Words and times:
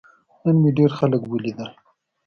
نن 0.43 0.55
مې 0.61 0.71
ډیر 0.77 0.91
خلک 0.99 1.21
ولیدل. 1.27 1.69